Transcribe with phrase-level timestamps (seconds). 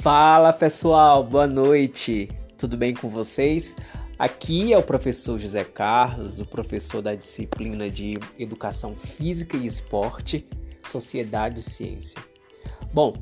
[0.00, 2.30] Fala pessoal, boa noite.
[2.56, 3.76] Tudo bem com vocês?
[4.18, 10.48] Aqui é o professor José Carlos, o professor da disciplina de Educação Física e Esporte,
[10.82, 12.18] Sociedade e Ciência.
[12.94, 13.12] Bom,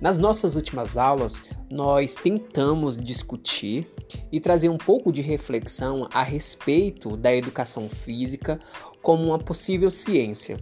[0.00, 3.84] nas nossas últimas aulas, nós tentamos discutir
[4.30, 8.60] e trazer um pouco de reflexão a respeito da educação física
[9.02, 10.56] como uma possível ciência.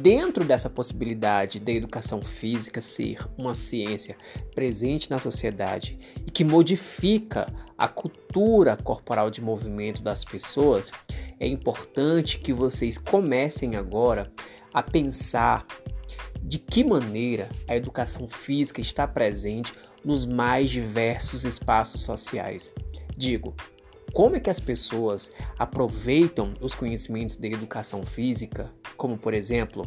[0.00, 4.16] Dentro dessa possibilidade da educação física ser uma ciência
[4.54, 10.90] presente na sociedade e que modifica a cultura corporal de movimento das pessoas,
[11.38, 14.30] é importante que vocês comecem agora
[14.72, 15.66] a pensar
[16.42, 19.72] de que maneira a educação física está presente
[20.04, 22.74] nos mais diversos espaços sociais.
[23.16, 23.54] Digo,
[24.12, 29.86] como é que as pessoas aproveitam os conhecimentos da educação física, como por exemplo,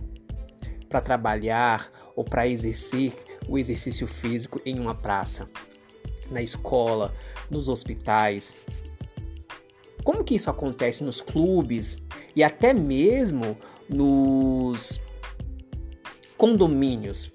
[0.88, 3.14] para trabalhar ou para exercer
[3.47, 5.50] o exercício físico em uma praça,
[6.30, 7.14] na escola,
[7.50, 8.56] nos hospitais.
[10.03, 12.02] Como que isso acontece nos clubes
[12.36, 13.58] e até mesmo
[13.90, 15.02] nos
[16.38, 17.31] condomínios?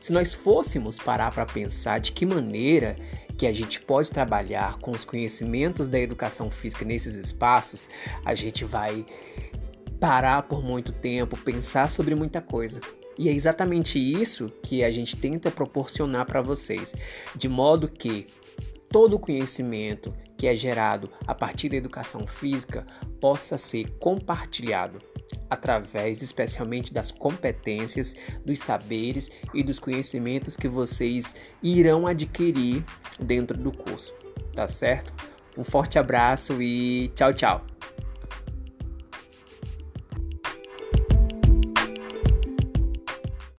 [0.00, 2.96] Se nós fôssemos parar para pensar de que maneira
[3.42, 7.90] que a gente pode trabalhar com os conhecimentos da educação física nesses espaços,
[8.24, 9.04] a gente vai
[9.98, 12.78] parar por muito tempo, pensar sobre muita coisa.
[13.18, 16.94] E é exatamente isso que a gente tenta proporcionar para vocês,
[17.34, 18.28] de modo que
[18.88, 22.86] todo o conhecimento que é gerado a partir da educação física
[23.20, 25.00] possa ser compartilhado
[25.50, 32.84] através especialmente das competências, dos saberes e dos conhecimentos que vocês irão adquirir
[33.22, 34.14] dentro do curso,
[34.54, 35.12] tá certo?
[35.56, 37.71] Um forte abraço e tchau, tchau.